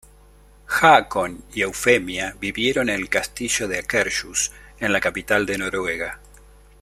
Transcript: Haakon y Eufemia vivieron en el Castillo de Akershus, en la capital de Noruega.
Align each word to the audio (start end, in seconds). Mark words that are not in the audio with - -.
Haakon 0.65 1.43
y 1.53 1.61
Eufemia 1.61 2.35
vivieron 2.39 2.89
en 2.89 2.95
el 2.95 3.07
Castillo 3.07 3.67
de 3.67 3.77
Akershus, 3.77 4.51
en 4.79 4.93
la 4.93 4.99
capital 4.99 5.45
de 5.45 5.59
Noruega. 5.59 6.19